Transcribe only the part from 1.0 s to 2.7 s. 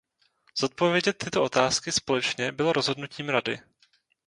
tyto otázky společně